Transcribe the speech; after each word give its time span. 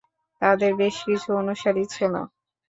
তাদের 0.41 0.71
বেশ 0.81 0.95
কিছু 1.07 1.29
অনুসারী 1.41 1.83
ছিল। 1.93 2.13